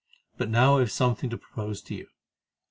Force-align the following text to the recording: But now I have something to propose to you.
But 0.35 0.49
now 0.49 0.77
I 0.77 0.79
have 0.79 0.91
something 0.91 1.29
to 1.29 1.37
propose 1.37 1.79
to 1.83 1.93
you. 1.93 2.07